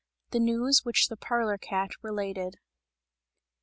THE 0.31 0.39
NEWS 0.39 0.83
WHICH 0.83 1.09
THE 1.09 1.15
PARLOUR 1.15 1.59
CAT 1.59 1.91
RELATED. 2.01 2.57